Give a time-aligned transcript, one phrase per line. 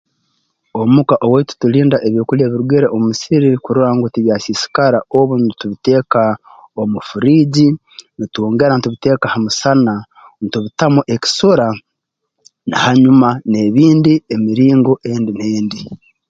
[0.79, 6.23] Omu ka owaitu tulinda ebyokulya ebirugire mu musiri kurora tibyasiisikara obu nitubiteeka
[6.81, 7.67] omu furiji
[8.17, 9.93] nutwongera ntubeteeka ha musana
[10.45, 11.67] ntubitamu ekisura
[12.69, 15.79] na hanyuma n'ebindi emiringo endi n'endi